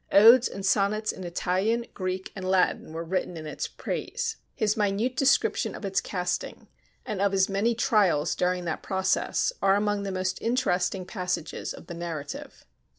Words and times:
Odes 0.11 0.47
and 0.47 0.65
sonnets 0.65 1.11
in 1.11 1.23
Italian, 1.23 1.85
Greek, 1.93 2.31
and 2.35 2.49
Latin 2.49 2.91
were 2.91 3.03
written 3.03 3.37
in 3.37 3.45
its 3.45 3.67
praise. 3.67 4.37
His 4.55 4.75
minute 4.75 5.15
description 5.15 5.75
of 5.75 5.85
its 5.85 6.01
casting, 6.01 6.67
and 7.05 7.21
of 7.21 7.33
his 7.33 7.47
many 7.49 7.75
trials 7.75 8.33
during 8.33 8.65
that 8.65 8.81
process, 8.81 9.53
are 9.61 9.75
among 9.75 10.01
the 10.01 10.11
most 10.11 10.41
interesting 10.41 11.05
passages 11.05 11.71
of 11.71 11.85
the 11.85 11.93
narrative. 11.93 12.65